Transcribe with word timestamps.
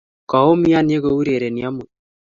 Koumian 0.31 0.87
yokourereni 0.93 1.61
amut 1.69 1.89